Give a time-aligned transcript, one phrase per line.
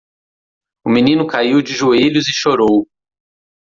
[0.83, 2.87] O menino caiu de joelhos e chorou.